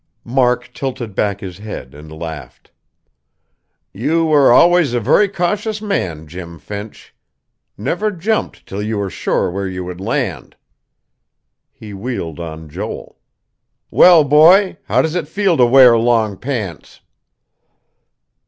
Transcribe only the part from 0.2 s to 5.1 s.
Mark tilted back his head and laughed. "You were always a